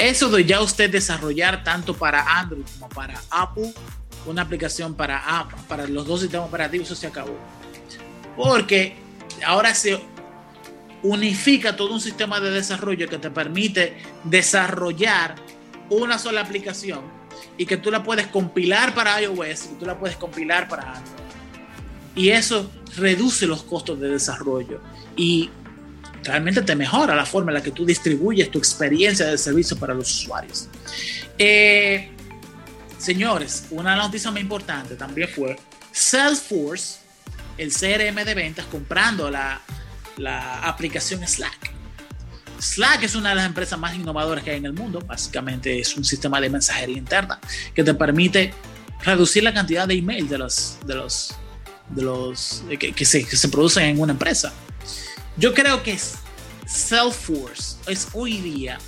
eso 0.00 0.28
de 0.30 0.44
ya 0.44 0.60
usted 0.60 0.90
desarrollar 0.90 1.62
tanto 1.62 1.94
para 1.94 2.40
Android 2.40 2.64
como 2.74 2.88
para 2.88 3.22
Apple 3.30 3.72
una 4.26 4.42
aplicación 4.42 4.96
para 4.96 5.38
Apple, 5.38 5.58
para 5.68 5.86
los 5.86 6.08
dos 6.08 6.22
sistemas 6.22 6.48
operativos, 6.48 6.88
eso 6.88 6.96
se 6.96 7.06
acabó. 7.06 7.38
Porque 8.36 8.96
ahora 9.46 9.72
se 9.76 10.00
unifica 11.02 11.76
todo 11.76 11.92
un 11.94 12.00
sistema 12.00 12.40
de 12.40 12.50
desarrollo 12.50 13.08
que 13.08 13.18
te 13.18 13.30
permite 13.30 13.96
desarrollar 14.24 15.34
una 15.90 16.18
sola 16.18 16.40
aplicación 16.40 17.00
y 17.58 17.66
que 17.66 17.76
tú 17.76 17.90
la 17.90 18.02
puedes 18.02 18.28
compilar 18.28 18.94
para 18.94 19.20
iOS 19.20 19.70
y 19.72 19.78
tú 19.78 19.86
la 19.86 19.98
puedes 19.98 20.16
compilar 20.16 20.68
para 20.68 20.94
Android. 20.94 21.22
Y 22.14 22.30
eso 22.30 22.70
reduce 22.96 23.46
los 23.46 23.62
costos 23.62 23.98
de 24.00 24.08
desarrollo 24.08 24.80
y 25.16 25.50
realmente 26.22 26.62
te 26.62 26.76
mejora 26.76 27.14
la 27.16 27.26
forma 27.26 27.50
en 27.50 27.54
la 27.54 27.62
que 27.62 27.72
tú 27.72 27.84
distribuyes 27.84 28.50
tu 28.50 28.58
experiencia 28.58 29.26
de 29.26 29.38
servicio 29.38 29.76
para 29.76 29.94
los 29.94 30.10
usuarios. 30.10 30.68
Eh, 31.38 32.10
señores, 32.98 33.66
una 33.70 33.96
noticia 33.96 34.30
muy 34.30 34.40
importante 34.40 34.94
también 34.94 35.28
fue 35.28 35.58
Salesforce, 35.90 37.00
el 37.58 37.72
CRM 37.72 38.24
de 38.24 38.34
ventas, 38.34 38.66
comprando 38.66 39.30
la, 39.30 39.60
la 40.16 40.60
aplicación 40.60 41.26
Slack. 41.26 41.72
Slack 42.58 43.02
es 43.02 43.14
una 43.14 43.30
de 43.30 43.34
las 43.36 43.46
empresas 43.46 43.78
más 43.78 43.94
innovadoras 43.94 44.44
que 44.44 44.50
hay 44.50 44.58
en 44.58 44.66
el 44.66 44.72
mundo. 44.72 45.00
Básicamente 45.00 45.80
es 45.80 45.96
un 45.96 46.04
sistema 46.04 46.40
de 46.40 46.48
mensajería 46.48 46.96
interna 46.96 47.40
que 47.74 47.82
te 47.82 47.92
permite 47.94 48.54
reducir 49.04 49.42
la 49.42 49.52
cantidad 49.52 49.88
de 49.88 49.94
email 49.94 50.28
de 50.28 50.38
los, 50.38 50.78
de 50.86 50.94
los, 50.94 51.34
de 51.90 52.02
los 52.02 52.62
que, 52.78 53.04
se, 53.04 53.24
que 53.24 53.36
se 53.36 53.48
producen 53.48 53.84
en 53.84 54.00
una 54.00 54.12
empresa. 54.12 54.52
Yo 55.36 55.52
creo 55.54 55.82
que 55.82 55.98
Salesforce 56.66 57.76
es 57.88 58.08
hoy 58.12 58.40
día 58.40 58.78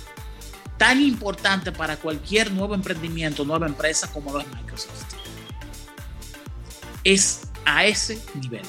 tan 0.77 1.01
importante 1.01 1.71
para 1.71 1.97
cualquier 1.97 2.51
nuevo 2.51 2.75
emprendimiento, 2.75 3.45
nueva 3.45 3.67
empresa 3.67 4.11
como 4.11 4.31
lo 4.31 4.39
es 4.39 4.47
Microsoft. 4.47 5.15
Es 7.03 7.41
a 7.65 7.85
ese 7.85 8.21
nivel. 8.41 8.63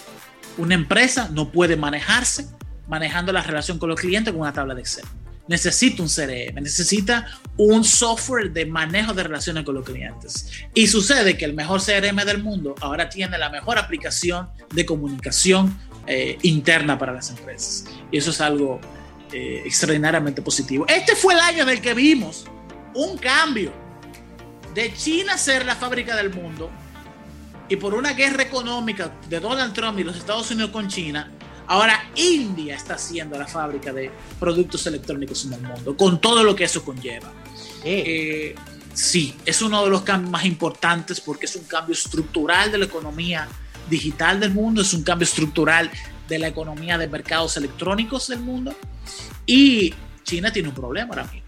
Una 0.58 0.74
empresa 0.74 1.28
no 1.32 1.50
puede 1.50 1.76
manejarse 1.76 2.48
manejando 2.88 3.32
la 3.32 3.42
relación 3.42 3.78
con 3.78 3.88
los 3.88 4.00
clientes 4.00 4.32
con 4.32 4.42
una 4.42 4.52
tabla 4.52 4.74
de 4.74 4.80
Excel. 4.80 5.04
Necesita 5.48 6.02
un 6.02 6.08
CRM, 6.08 6.60
necesita 6.62 7.26
un 7.56 7.84
software 7.84 8.52
de 8.52 8.66
manejo 8.66 9.14
de 9.14 9.22
relaciones 9.22 9.64
con 9.64 9.76
los 9.76 9.84
clientes. 9.84 10.50
Y 10.74 10.88
sucede 10.88 11.36
que 11.36 11.44
el 11.44 11.54
mejor 11.54 11.80
CRM 11.80 12.16
del 12.24 12.42
mundo 12.42 12.74
ahora 12.80 13.08
tiene 13.08 13.38
la 13.38 13.48
mejor 13.50 13.78
aplicación 13.78 14.48
de 14.72 14.84
comunicación 14.84 15.78
eh, 16.06 16.38
interna 16.42 16.98
para 16.98 17.12
las 17.12 17.30
empresas. 17.30 17.84
Y 18.10 18.18
eso 18.18 18.30
es 18.30 18.40
algo 18.40 18.80
eh, 19.32 19.62
extraordinariamente 19.64 20.42
positivo. 20.42 20.84
Este 20.88 21.14
fue 21.14 21.34
el 21.34 21.40
año 21.40 21.62
en 21.62 21.68
el 21.68 21.80
que 21.80 21.94
vimos 21.94 22.46
un 22.94 23.16
cambio 23.18 23.72
de 24.74 24.92
China 24.94 25.38
ser 25.38 25.64
la 25.64 25.76
fábrica 25.76 26.16
del 26.16 26.30
mundo 26.30 26.70
y 27.68 27.76
por 27.76 27.94
una 27.94 28.12
guerra 28.12 28.42
económica 28.42 29.12
de 29.28 29.40
Donald 29.40 29.72
Trump 29.72 29.98
y 29.98 30.04
los 30.04 30.16
Estados 30.16 30.50
Unidos 30.50 30.70
con 30.70 30.88
China, 30.88 31.30
Ahora 31.68 32.10
India 32.14 32.76
está 32.76 32.96
siendo 32.96 33.36
la 33.38 33.46
fábrica 33.46 33.92
de 33.92 34.10
productos 34.38 34.86
electrónicos 34.86 35.44
en 35.46 35.54
el 35.54 35.62
mundo, 35.62 35.96
con 35.96 36.20
todo 36.20 36.44
lo 36.44 36.54
que 36.54 36.64
eso 36.64 36.84
conlleva. 36.84 37.32
Eh, 37.82 38.54
sí, 38.94 39.34
es 39.44 39.62
uno 39.62 39.82
de 39.84 39.90
los 39.90 40.02
cambios 40.02 40.30
más 40.30 40.44
importantes 40.44 41.20
porque 41.20 41.46
es 41.46 41.56
un 41.56 41.64
cambio 41.64 41.94
estructural 41.94 42.70
de 42.70 42.78
la 42.78 42.84
economía 42.84 43.48
digital 43.90 44.38
del 44.38 44.52
mundo, 44.52 44.82
es 44.82 44.92
un 44.94 45.02
cambio 45.02 45.24
estructural 45.24 45.90
de 46.28 46.38
la 46.38 46.48
economía 46.48 46.98
de 46.98 47.08
mercados 47.08 47.56
electrónicos 47.56 48.28
del 48.28 48.40
mundo. 48.40 48.74
Y 49.44 49.92
China 50.22 50.52
tiene 50.52 50.68
un 50.68 50.74
problema 50.74 51.08
ahora 51.10 51.24
mismo. 51.24 51.45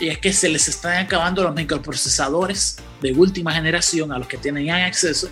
Y 0.00 0.08
es 0.08 0.18
que 0.18 0.32
se 0.32 0.48
les 0.48 0.68
están 0.68 1.04
acabando 1.04 1.42
los 1.42 1.54
microprocesadores 1.54 2.76
de 3.02 3.12
última 3.12 3.52
generación 3.52 4.12
a 4.12 4.18
los 4.18 4.28
que 4.28 4.38
tienen 4.38 4.70
acceso 4.70 5.28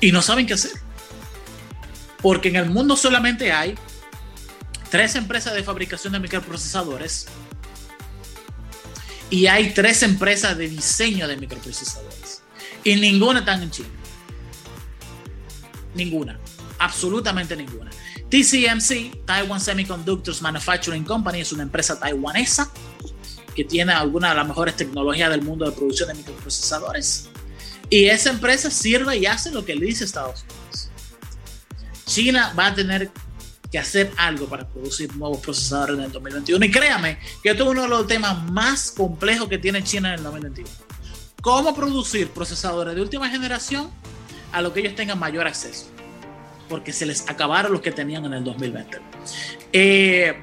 y 0.00 0.12
no 0.12 0.22
saben 0.22 0.46
qué 0.46 0.54
hacer 0.54 0.72
porque 2.26 2.48
en 2.48 2.56
el 2.56 2.70
mundo 2.70 2.96
solamente 2.96 3.52
hay 3.52 3.76
tres 4.90 5.14
empresas 5.14 5.54
de 5.54 5.62
fabricación 5.62 6.12
de 6.12 6.18
microprocesadores 6.18 7.26
y 9.30 9.46
hay 9.46 9.70
tres 9.70 10.02
empresas 10.02 10.58
de 10.58 10.68
diseño 10.68 11.28
de 11.28 11.36
microprocesadores. 11.36 12.42
Y 12.82 12.96
ninguna 12.96 13.40
está 13.40 13.54
en 13.54 13.70
China. 13.70 13.88
Ninguna. 15.94 16.38
Absolutamente 16.80 17.56
ninguna. 17.56 17.90
TCMC, 18.28 19.24
Taiwan 19.24 19.60
Semiconductors 19.60 20.42
Manufacturing 20.42 21.04
Company, 21.04 21.40
es 21.40 21.52
una 21.52 21.62
empresa 21.62 21.98
taiwanesa 21.98 22.70
que 23.54 23.64
tiene 23.64 23.92
algunas 23.92 24.30
de 24.32 24.36
las 24.36 24.46
mejores 24.46 24.76
tecnologías 24.76 25.30
del 25.30 25.42
mundo 25.42 25.64
de 25.64 25.72
producción 25.72 26.08
de 26.08 26.14
microprocesadores. 26.14 27.28
Y 27.88 28.06
esa 28.06 28.30
empresa 28.30 28.70
sirve 28.70 29.16
y 29.16 29.26
hace 29.26 29.50
lo 29.50 29.64
que 29.64 29.74
le 29.74 29.86
dice 29.86 30.04
Estados 30.04 30.42
Unidos. 30.42 30.90
China 32.04 32.52
va 32.58 32.66
a 32.66 32.74
tener 32.74 33.10
que 33.70 33.78
hacer 33.78 34.12
algo 34.16 34.46
para 34.46 34.68
producir 34.68 35.14
nuevos 35.16 35.40
procesadores 35.40 35.96
en 35.96 36.04
el 36.04 36.12
2021. 36.12 36.64
Y 36.64 36.70
créame 36.70 37.18
que 37.42 37.50
esto 37.50 37.64
es 37.64 37.70
uno 37.70 37.82
de 37.82 37.88
los 37.88 38.06
temas 38.06 38.42
más 38.50 38.90
complejos 38.90 39.48
que 39.48 39.58
tiene 39.58 39.82
China 39.82 40.08
en 40.08 40.18
el 40.18 40.24
2021. 40.24 40.68
¿Cómo 41.40 41.74
producir 41.74 42.28
procesadores 42.30 42.94
de 42.94 43.00
última 43.00 43.28
generación 43.28 43.90
a 44.52 44.60
lo 44.60 44.72
que 44.72 44.80
ellos 44.80 44.94
tengan 44.94 45.18
mayor 45.18 45.46
acceso? 45.46 45.95
Porque 46.68 46.92
se 46.92 47.06
les 47.06 47.28
acabaron 47.28 47.72
los 47.72 47.80
que 47.80 47.92
tenían 47.92 48.24
en 48.24 48.34
el 48.34 48.44
2020. 48.44 48.98
Eh, 49.72 50.34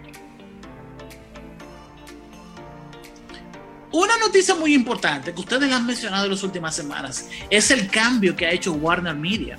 una 3.92 4.18
noticia 4.18 4.56
muy 4.56 4.74
importante 4.74 5.34
que 5.34 5.40
ustedes 5.40 5.72
han 5.72 5.86
mencionado 5.86 6.26
en 6.26 6.32
las 6.32 6.44
últimas 6.44 6.76
semanas 6.76 7.30
es 7.50 7.70
el 7.72 7.90
cambio 7.90 8.36
que 8.36 8.46
ha 8.46 8.52
hecho 8.52 8.74
Warner 8.74 9.16
Media 9.16 9.58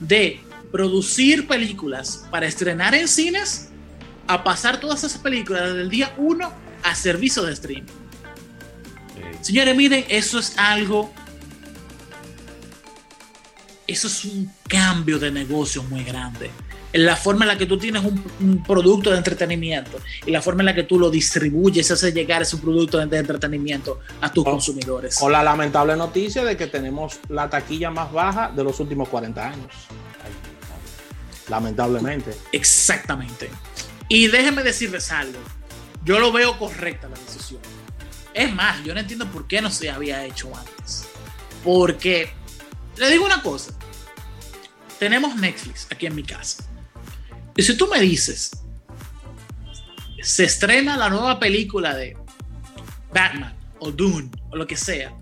de 0.00 0.40
producir 0.72 1.46
películas 1.46 2.26
para 2.30 2.46
estrenar 2.46 2.94
en 2.94 3.08
cines 3.08 3.68
a 4.26 4.42
pasar 4.42 4.80
todas 4.80 5.04
esas 5.04 5.20
películas 5.20 5.64
desde 5.64 5.82
el 5.82 5.90
día 5.90 6.14
1 6.16 6.52
a 6.82 6.94
servicio 6.94 7.42
de 7.42 7.52
streaming. 7.52 7.92
Señores, 9.40 9.76
miren, 9.76 10.04
eso 10.08 10.38
es 10.38 10.56
algo. 10.58 11.12
Eso 13.96 14.08
es 14.08 14.24
un 14.26 14.52
cambio 14.68 15.18
de 15.18 15.30
negocio 15.30 15.82
muy 15.84 16.04
grande. 16.04 16.50
En 16.92 17.06
la 17.06 17.16
forma 17.16 17.44
en 17.44 17.48
la 17.48 17.58
que 17.58 17.64
tú 17.64 17.78
tienes 17.78 18.02
un, 18.04 18.62
producto 18.62 19.10
de 19.10 19.16
entretenimiento 19.16 19.98
y 20.26 20.30
la 20.30 20.42
forma 20.42 20.60
en 20.62 20.66
la 20.66 20.74
que 20.74 20.82
tú 20.82 20.98
lo 20.98 21.10
distribuyes, 21.10 21.90
hace 21.90 22.12
llegar 22.12 22.42
ese 22.42 22.58
producto 22.58 22.98
de 22.98 23.16
entretenimiento 23.16 24.00
a 24.20 24.30
tus 24.30 24.44
consumidores. 24.44 25.16
Con 25.16 25.32
la 25.32 25.42
lamentable 25.42 25.96
noticia 25.96 26.44
de 26.44 26.56
que 26.56 26.66
tenemos 26.66 27.20
la 27.28 27.48
taquilla 27.48 27.90
más 27.90 28.12
baja 28.12 28.52
de 28.54 28.64
los 28.64 28.78
últimos 28.80 29.08
40 29.08 29.48
años 29.48 29.72
lamentablemente. 31.48 32.36
Exactamente. 32.52 33.50
Y 34.08 34.28
déjenme 34.28 34.62
decirles 34.62 35.10
algo. 35.10 35.38
Yo 36.04 36.18
lo 36.18 36.32
veo 36.32 36.58
correcta 36.58 37.08
la 37.08 37.16
decisión. 37.16 37.60
Es 38.34 38.52
más, 38.52 38.84
yo 38.84 38.92
no 38.94 39.00
entiendo 39.00 39.26
por 39.26 39.46
qué 39.46 39.60
no 39.62 39.70
se 39.70 39.90
había 39.90 40.24
hecho 40.24 40.52
antes. 40.54 41.06
Porque, 41.64 42.30
le 42.96 43.10
digo 43.10 43.24
una 43.24 43.42
cosa. 43.42 43.72
Tenemos 44.98 45.36
Netflix 45.36 45.86
aquí 45.90 46.06
en 46.06 46.14
mi 46.14 46.22
casa. 46.22 46.64
Y 47.56 47.62
si 47.62 47.76
tú 47.76 47.86
me 47.86 48.00
dices, 48.00 48.52
se 50.22 50.44
estrena 50.44 50.96
la 50.96 51.08
nueva 51.08 51.38
película 51.38 51.94
de 51.94 52.16
Batman 53.12 53.56
o 53.78 53.90
Dune 53.90 54.30
o 54.50 54.56
lo 54.56 54.66
que 54.66 54.76
sea. 54.76 55.14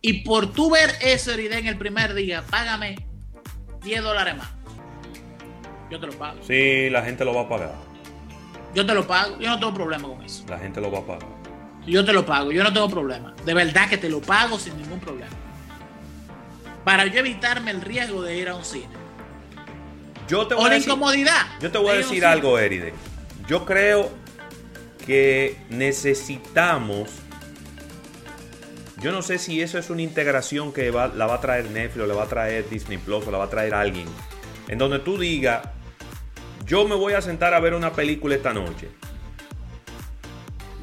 Y 0.00 0.24
por 0.24 0.52
tú 0.52 0.70
ver 0.70 0.90
eso 1.00 1.32
en 1.32 1.66
el 1.66 1.76
primer 1.76 2.14
día, 2.14 2.44
págame 2.48 3.06
10 3.82 4.02
dólares 4.02 4.36
más 4.36 4.56
yo 5.90 6.00
te 6.00 6.06
lo 6.06 6.12
pago. 6.14 6.38
Sí, 6.42 6.90
la 6.90 7.02
gente 7.02 7.24
lo 7.24 7.34
va 7.34 7.42
a 7.42 7.48
pagar. 7.48 7.74
Yo 8.74 8.84
te 8.84 8.94
lo 8.94 9.06
pago, 9.06 9.38
yo 9.38 9.48
no 9.48 9.58
tengo 9.58 9.72
problema 9.72 10.08
con 10.08 10.22
eso. 10.22 10.44
La 10.48 10.58
gente 10.58 10.80
lo 10.80 10.90
va 10.90 10.98
a 10.98 11.06
pagar. 11.06 11.28
Yo 11.86 12.04
te 12.04 12.12
lo 12.12 12.26
pago, 12.26 12.50
yo 12.50 12.64
no 12.64 12.72
tengo 12.72 12.88
problema. 12.88 13.34
De 13.44 13.54
verdad 13.54 13.88
que 13.88 13.96
te 13.96 14.08
lo 14.08 14.20
pago 14.20 14.58
sin 14.58 14.76
ningún 14.76 14.98
problema. 14.98 15.30
Para 16.86 17.04
yo 17.06 17.18
evitarme 17.18 17.72
el 17.72 17.80
riesgo 17.80 18.22
de 18.22 18.36
ir 18.36 18.48
a 18.48 18.54
un 18.54 18.64
cine. 18.64 18.86
Yo 20.28 20.46
te 20.46 20.54
voy 20.54 20.62
o 20.62 20.66
a 20.66 20.68
la 20.68 20.74
decir, 20.76 20.88
incomodidad. 20.88 21.42
Yo 21.60 21.72
te 21.72 21.78
voy 21.78 21.90
a 21.90 21.94
decir 21.94 22.24
algo, 22.24 22.60
Eride. 22.60 22.94
Yo 23.48 23.64
creo 23.64 24.08
que 25.04 25.56
necesitamos. 25.68 27.10
Yo 28.98 29.10
no 29.10 29.22
sé 29.22 29.38
si 29.38 29.60
eso 29.60 29.78
es 29.78 29.90
una 29.90 30.02
integración 30.02 30.72
que 30.72 30.92
la 30.92 31.26
va 31.26 31.34
a 31.34 31.40
traer 31.40 31.68
Netflix 31.72 32.04
o 32.04 32.06
le 32.06 32.14
va 32.14 32.22
a 32.22 32.28
traer 32.28 32.70
Disney 32.70 32.98
Plus 32.98 33.26
o 33.26 33.32
la 33.32 33.38
va 33.38 33.46
a 33.46 33.50
traer 33.50 33.74
alguien. 33.74 34.06
En 34.68 34.78
donde 34.78 35.00
tú 35.00 35.18
digas, 35.18 35.68
yo 36.66 36.86
me 36.86 36.94
voy 36.94 37.14
a 37.14 37.20
sentar 37.20 37.52
a 37.52 37.58
ver 37.58 37.74
una 37.74 37.94
película 37.94 38.36
esta 38.36 38.54
noche. 38.54 38.90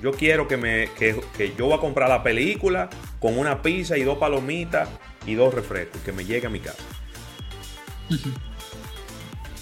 Yo 0.02 0.12
quiero 0.12 0.50
que 0.50 0.58
me 0.58 0.90
que, 1.00 1.16
yo 1.58 1.68
voy 1.68 1.78
a 1.78 1.80
comprar 1.80 2.10
la 2.10 2.24
película 2.24 2.90
con 3.22 3.40
una 3.40 3.62
pizza 3.62 3.98
y 3.98 4.04
dos 4.04 4.18
palomitas 4.18 4.90
y 5.26 5.36
dos 5.36 5.54
refrescos 5.54 6.02
que 6.02 6.12
me 6.12 6.26
llegue 6.26 6.48
a 6.48 6.50
mi 6.50 6.60
casa. 6.60 6.84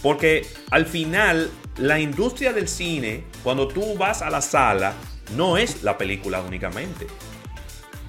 Porque 0.02 0.48
al 0.72 0.86
final 0.86 1.52
la 1.78 2.00
industria 2.00 2.54
del 2.54 2.68
cine, 2.68 3.26
cuando 3.44 3.68
tú 3.68 3.96
vas 3.98 4.22
a 4.22 4.30
la 4.30 4.42
sala, 4.42 4.94
no 5.36 5.58
es 5.58 5.84
la 5.84 5.98
película 5.98 6.42
únicamente. 6.42 7.08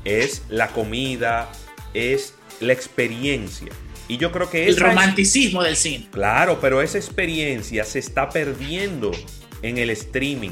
Es 0.05 0.43
la 0.49 0.69
comida, 0.69 1.51
es 1.95 2.35
la 2.61 2.73
experiencia. 2.73 3.73
Y 4.09 4.17
yo 4.17 4.33
creo 4.33 4.51
que 4.51 4.67
el 4.67 4.77
romanticismo 4.77 5.63
del 5.63 5.77
cine. 5.77 6.09
Claro, 6.11 6.59
pero 6.61 6.83
esa 6.83 6.99
experiencia 6.99 7.85
se 7.85 7.99
está 7.99 8.29
perdiendo 8.31 9.13
en 9.63 9.79
el 9.79 9.91
streaming. 9.91 10.51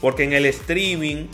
Porque 0.00 0.24
en 0.24 0.32
el 0.32 0.46
streaming 0.46 1.26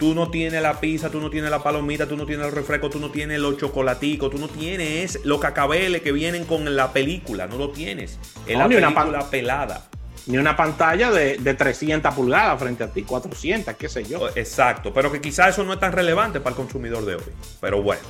Tú 0.00 0.14
no 0.14 0.30
tienes 0.30 0.62
la 0.62 0.80
pizza, 0.80 1.10
tú 1.10 1.20
no 1.20 1.28
tienes 1.30 1.50
la 1.50 1.62
palomita, 1.62 2.08
tú 2.08 2.16
no 2.16 2.24
tienes 2.26 2.46
el 2.46 2.52
refresco, 2.52 2.88
tú 2.90 2.98
no 2.98 3.10
tienes 3.10 3.38
los 3.38 3.58
chocolaticos, 3.58 4.30
tú 4.30 4.38
no 4.38 4.48
tienes 4.48 5.20
los 5.24 5.38
cacabeles 5.40 6.00
que 6.02 6.10
vienen 6.10 6.46
con 6.46 6.74
la 6.74 6.92
película, 6.92 7.46
no 7.46 7.58
lo 7.58 7.68
tienes. 7.70 8.18
Es 8.46 8.54
No, 8.56 8.60
la 8.60 8.68
ni 8.68 8.76
una 8.76 8.94
película 8.94 9.30
pelada. 9.30 9.90
Ni 10.26 10.38
una 10.38 10.56
pantalla 10.56 11.10
de, 11.10 11.36
de 11.38 11.54
300 11.54 12.14
pulgadas 12.14 12.58
frente 12.58 12.84
a 12.84 12.88
ti, 12.90 13.02
400, 13.02 13.74
qué 13.76 13.88
sé 13.90 14.04
yo. 14.04 14.28
Exacto, 14.34 14.92
pero 14.94 15.12
que 15.12 15.20
quizás 15.20 15.50
eso 15.50 15.64
no 15.64 15.74
es 15.74 15.80
tan 15.80 15.92
relevante 15.92 16.40
para 16.40 16.50
el 16.50 16.56
consumidor 16.56 17.04
de 17.04 17.16
hoy. 17.16 17.22
Pero 17.60 17.82
bueno, 17.82 18.00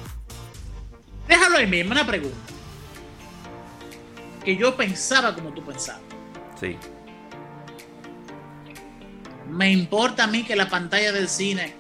Déjalo 1.29 1.57
ahí 1.59 1.67
mismo, 1.67 1.93
una 1.93 2.07
pregunta. 2.07 2.37
Que 4.45 4.57
yo 4.57 4.77
pensaba 4.77 5.35
como 5.35 5.53
tú 5.53 5.65
pensabas. 5.65 6.03
sí. 6.61 6.77
Me 9.49 9.71
importa 9.73 10.25
a 10.25 10.27
mí 10.29 10.45
que 10.45 10.55
la 10.55 10.69
pantalla 10.69 11.11
del 11.11 11.29
cine 11.29 11.75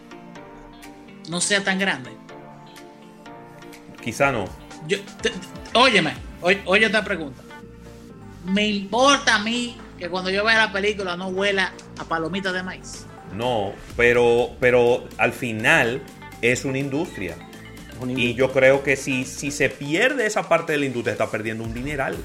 no 1.28 1.40
sea 1.40 1.62
tan 1.64 1.78
grande. 1.78 2.10
Quizá 4.02 4.32
no. 4.32 4.46
Yo, 4.88 4.98
te- 5.22 5.30
te- 5.30 5.38
óyeme, 5.74 6.14
oye, 6.40 6.62
oye 6.64 6.86
esta 6.86 7.04
pregunta. 7.04 7.42
Me 8.46 8.66
importa 8.66 9.36
a 9.36 9.38
mí 9.40 9.76
que 9.98 10.08
cuando 10.08 10.30
yo 10.30 10.44
vea 10.44 10.56
la 10.66 10.72
película 10.72 11.16
no 11.16 11.28
huela 11.28 11.72
a 11.98 12.04
palomitas 12.04 12.52
de 12.54 12.62
maíz. 12.62 13.04
No, 13.36 13.72
pero, 13.96 14.56
pero 14.58 15.06
al 15.18 15.32
final 15.32 16.02
es 16.40 16.64
una 16.64 16.78
industria. 16.78 17.36
Y 18.16 18.32
yo 18.34 18.50
creo 18.50 18.82
que 18.82 18.96
si, 18.96 19.24
si 19.26 19.50
se 19.50 19.68
pierde 19.68 20.24
esa 20.24 20.48
parte 20.48 20.72
de 20.72 20.78
la 20.78 20.86
industria, 20.86 21.12
está 21.12 21.30
perdiendo 21.30 21.62
un 21.64 21.74
dineral. 21.74 22.16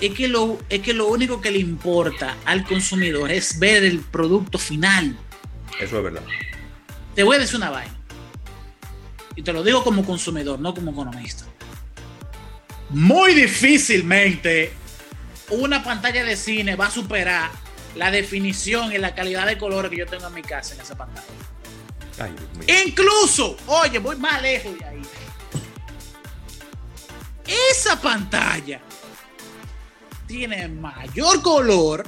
Es 0.00 0.14
que, 0.14 0.28
lo, 0.28 0.58
es 0.68 0.80
que 0.80 0.92
lo 0.92 1.08
único 1.08 1.40
que 1.40 1.50
le 1.50 1.58
importa 1.58 2.36
al 2.44 2.64
consumidor 2.64 3.30
es 3.32 3.58
ver 3.58 3.82
el 3.82 3.98
producto 3.98 4.58
final. 4.58 5.16
Eso 5.80 5.98
es 5.98 6.04
verdad. 6.04 6.22
Te 7.16 7.24
voy 7.24 7.36
a 7.36 7.40
decir 7.40 7.56
una 7.56 7.70
vaina. 7.70 7.92
Y 9.34 9.42
te 9.42 9.52
lo 9.52 9.62
digo 9.62 9.82
como 9.82 10.04
consumidor, 10.04 10.60
no 10.60 10.74
como 10.74 10.90
economista. 10.90 11.44
Muy 12.90 13.34
difícilmente 13.34 14.72
una 15.50 15.82
pantalla 15.82 16.24
de 16.24 16.36
cine 16.36 16.76
va 16.76 16.86
a 16.86 16.90
superar 16.90 17.50
la 17.94 18.10
definición 18.10 18.92
y 18.92 18.98
la 18.98 19.14
calidad 19.14 19.46
de 19.46 19.58
colores 19.58 19.90
que 19.90 19.98
yo 19.98 20.06
tengo 20.06 20.26
en 20.26 20.34
mi 20.34 20.42
casa 20.42 20.74
en 20.74 20.80
esa 20.80 20.96
pantalla. 20.96 21.26
Ay. 22.18 22.34
Incluso, 22.86 23.56
oye, 23.66 23.98
voy 23.98 24.16
más 24.16 24.40
lejos 24.40 24.78
de 24.78 24.84
ahí. 24.84 25.02
Esa 27.70 28.00
pantalla 28.00 28.80
tiene 30.26 30.68
mayor 30.68 31.42
color 31.42 32.04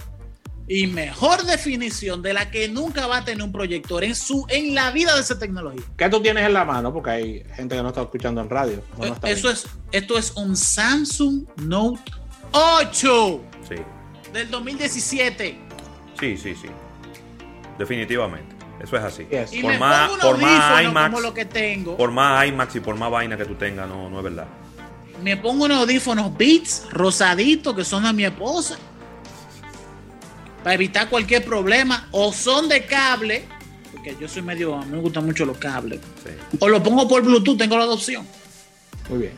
y 0.66 0.86
mejor 0.86 1.42
definición 1.44 2.22
de 2.22 2.32
la 2.32 2.50
que 2.50 2.68
nunca 2.68 3.06
va 3.06 3.18
a 3.18 3.24
tener 3.24 3.42
un 3.44 3.52
proyector 3.52 4.02
en 4.02 4.14
su 4.14 4.46
en 4.48 4.74
la 4.74 4.90
vida 4.92 5.14
de 5.14 5.20
esa 5.20 5.38
tecnología. 5.38 5.82
¿Qué 5.96 6.08
tú 6.08 6.20
tienes 6.22 6.46
en 6.46 6.52
la 6.54 6.64
mano? 6.64 6.92
Porque 6.92 7.10
hay 7.10 7.44
gente 7.54 7.76
que 7.76 7.82
no 7.82 7.88
está 7.88 8.02
escuchando 8.02 8.40
en 8.40 8.48
radio. 8.48 8.82
no 8.98 9.06
nos 9.06 9.16
está 9.16 9.30
Eso 9.30 9.50
es, 9.50 9.66
esto 9.92 10.16
es 10.18 10.32
un 10.36 10.56
Samsung 10.56 11.44
Note 11.56 12.00
8 12.52 13.40
Sí, 13.68 13.74
del 14.32 14.50
2017. 14.50 15.58
sí, 16.20 16.36
sí, 16.36 16.54
sí. 16.54 16.68
Definitivamente. 17.78 18.54
Eso 18.82 18.96
es 18.96 19.02
así. 19.04 19.26
Yes. 19.30 19.52
Y 19.52 19.62
Por 19.62 19.72
me 19.72 19.78
más, 19.78 20.08
pongo 20.08 20.20
por 20.20 20.38
más 20.38 20.82
IMAX, 20.84 21.10
como 21.10 21.20
lo 21.20 21.32
que 21.34 21.44
tengo. 21.44 21.96
por 21.96 22.10
más 22.10 22.46
IMAX 22.46 22.76
y 22.76 22.80
por 22.80 22.96
más 22.96 23.10
vaina 23.10 23.36
que 23.36 23.44
tú 23.44 23.54
tengas, 23.54 23.88
no, 23.88 24.10
no 24.10 24.18
es 24.18 24.24
verdad. 24.24 24.46
me 25.22 25.36
pongo 25.36 25.64
unos 25.64 25.78
audífonos 25.78 26.36
Beats 26.36 26.86
rosaditos 26.90 27.74
que 27.74 27.84
son 27.84 28.02
de 28.04 28.12
mi 28.12 28.24
esposa 28.24 28.76
para 30.64 30.74
evitar 30.74 31.08
cualquier 31.08 31.44
problema 31.44 32.08
o 32.10 32.32
son 32.32 32.68
de 32.68 32.84
cable 32.86 33.44
porque 33.92 34.16
yo 34.20 34.28
soy 34.28 34.42
medio 34.42 34.74
a 34.74 34.84
mí 34.84 34.90
me 34.92 34.98
gustan 34.98 35.24
mucho 35.24 35.44
los 35.44 35.58
cables 35.58 36.00
Sí. 36.24 36.30
o 36.58 36.68
lo 36.68 36.82
pongo 36.82 37.06
por 37.06 37.22
Bluetooth 37.22 37.56
tengo 37.58 37.78
la 37.78 37.84
opción 37.86 38.26
Muy 39.08 39.18
bien. 39.20 39.34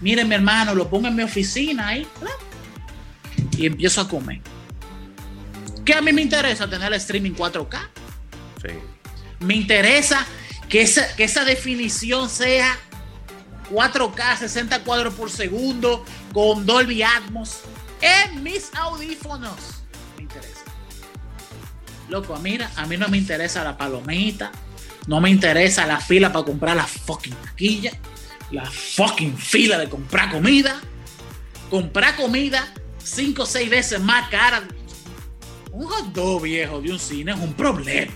miren 0.00 0.28
mi 0.28 0.34
hermano 0.36 0.74
lo 0.74 0.88
pongo 0.88 1.08
en 1.08 1.16
mi 1.16 1.22
oficina 1.24 1.88
ahí 1.88 2.06
y 3.56 3.66
empiezo 3.66 4.02
a 4.02 4.08
comer 4.08 4.40
que 5.84 5.94
a 5.94 6.00
mí 6.02 6.12
me 6.12 6.22
interesa 6.22 6.68
tener 6.70 6.88
el 6.88 6.94
streaming 7.00 7.32
4K 7.32 7.78
Sí. 8.62 8.68
me 9.40 9.54
interesa 9.56 10.26
que 10.68 10.82
esa, 10.82 11.16
que 11.16 11.24
esa 11.24 11.44
definición 11.44 12.28
sea 12.30 12.78
4K, 13.72 14.36
60 14.36 14.84
cuadros 14.84 15.14
por 15.14 15.30
segundo, 15.30 16.04
con 16.32 16.66
Dolby 16.66 17.02
Atmos, 17.02 17.60
en 18.00 18.42
mis 18.42 18.70
audífonos. 18.74 19.79
Interesa. 20.34 20.64
Loco, 22.08 22.36
mira, 22.38 22.70
a 22.76 22.86
mí 22.86 22.96
no 22.96 23.08
me 23.08 23.18
interesa 23.18 23.62
la 23.62 23.76
palomita, 23.76 24.50
no 25.06 25.20
me 25.20 25.30
interesa 25.30 25.86
la 25.86 25.98
fila 26.00 26.32
para 26.32 26.44
comprar 26.44 26.76
la 26.76 26.86
fucking 26.86 27.34
taquilla, 27.34 27.92
la 28.50 28.64
fucking 28.68 29.36
fila 29.36 29.78
de 29.78 29.88
comprar 29.88 30.30
comida, 30.32 30.80
comprar 31.70 32.16
comida 32.16 32.66
cinco 33.02 33.42
o 33.42 33.46
seis 33.46 33.70
veces 33.70 34.00
más 34.00 34.28
cara. 34.28 34.62
Un 35.72 35.86
hot 35.86 36.06
dog 36.12 36.42
viejo 36.42 36.80
de 36.80 36.90
un 36.90 36.98
cine 36.98 37.30
es 37.32 37.38
un 37.38 37.54
problema 37.54 38.12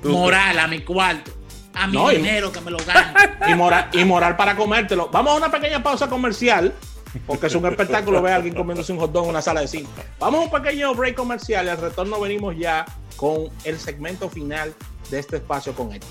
Tú- 0.00 0.10
moral 0.10 0.58
a 0.60 0.68
mi 0.68 0.82
cuarto, 0.82 1.32
a 1.74 1.88
mi 1.88 1.94
No, 1.94 2.12
y- 2.12 2.16
dinero 2.18 2.52
que 2.52 2.60
me 2.60 2.70
lo 2.70 2.78
gano. 2.78 3.14
Y 3.48 3.54
moral, 3.54 3.90
y 3.92 4.04
moral 4.04 4.36
para 4.36 4.54
comértelo. 4.56 5.08
Vamos 5.08 5.32
a 5.32 5.36
una 5.36 5.50
pequeña 5.50 5.82
pausa 5.82 6.08
comercial 6.08 6.72
porque 7.26 7.46
es 7.46 7.54
un 7.54 7.66
espectáculo 7.66 8.20
ver 8.22 8.32
a 8.32 8.36
alguien 8.36 8.54
comiéndose 8.54 8.92
un 8.92 8.98
hot 8.98 9.12
dog 9.12 9.24
en 9.24 9.30
una 9.30 9.42
sala 9.42 9.60
de 9.60 9.68
cine. 9.68 9.88
Vamos 10.18 10.40
a 10.40 10.44
un 10.44 10.50
pequeño 10.50 10.94
break 10.94 11.14
comercial. 11.14 11.66
y 11.66 11.68
Al 11.68 11.78
retorno 11.78 12.20
venimos 12.20 12.56
ya 12.56 12.84
con 13.16 13.48
el 13.64 13.78
segmento 13.78 14.28
final 14.28 14.74
de 15.10 15.18
este 15.18 15.36
espacio 15.36 15.74
con 15.74 15.92
Héctor. 15.92 16.10